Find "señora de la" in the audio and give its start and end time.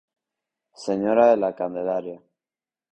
0.85-1.51